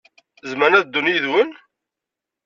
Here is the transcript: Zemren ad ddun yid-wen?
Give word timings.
Zemren 0.49 0.77
ad 0.79 0.83
ddun 0.85 1.11
yid-wen? 1.11 1.49